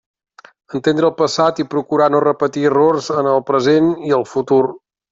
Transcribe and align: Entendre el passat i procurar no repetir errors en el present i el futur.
Entendre 0.79 1.05
el 1.09 1.13
passat 1.19 1.61
i 1.65 1.67
procurar 1.75 2.09
no 2.15 2.23
repetir 2.25 2.65
errors 2.73 3.13
en 3.23 3.33
el 3.37 3.47
present 3.55 3.95
i 4.11 4.21
el 4.23 4.29
futur. 4.37 4.65